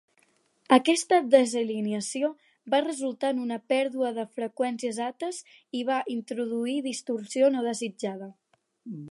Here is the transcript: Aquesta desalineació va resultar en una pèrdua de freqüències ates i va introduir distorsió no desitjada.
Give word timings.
Aquesta 0.75 1.17
desalineació 1.33 2.31
va 2.75 2.79
resultar 2.85 3.31
en 3.35 3.43
una 3.43 3.59
pèrdua 3.75 4.09
de 4.17 4.25
freqüències 4.39 5.01
ates 5.09 5.43
i 5.81 5.85
va 5.93 6.01
introduir 6.17 6.77
distorsió 6.91 7.55
no 7.59 7.65
desitjada. 7.69 8.33